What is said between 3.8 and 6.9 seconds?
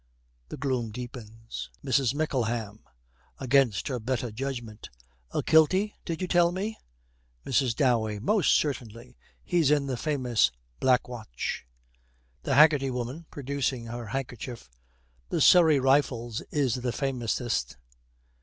her better judgment, 'A kilty, did you tell me?'